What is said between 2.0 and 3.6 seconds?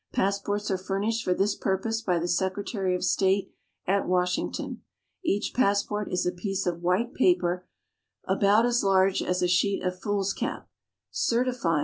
by the Secre tary of State